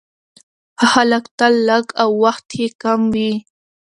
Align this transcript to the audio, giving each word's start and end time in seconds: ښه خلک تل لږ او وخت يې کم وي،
ښه 0.77 0.85
خلک 0.93 1.23
تل 1.37 1.53
لږ 1.69 1.85
او 2.01 2.09
وخت 2.23 2.47
يې 2.59 2.67
کم 2.81 3.01
وي، 3.13 3.31